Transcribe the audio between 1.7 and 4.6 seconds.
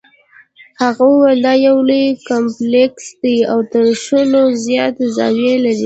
لوی کمپلیکس دی او تر شلو